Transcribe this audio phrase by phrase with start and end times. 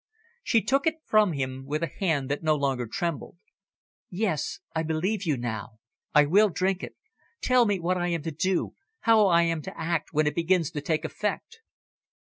[0.41, 3.37] She took it from him with a hand that no longer trembled.
[4.09, 4.57] "Yes.
[4.75, 5.73] I believe you now.
[6.15, 6.95] I will drink it.
[7.39, 10.71] Tell me what I am to do, how I am to act when it begins
[10.71, 11.59] to take effect!"